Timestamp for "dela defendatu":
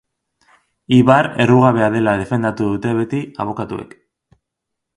1.97-2.71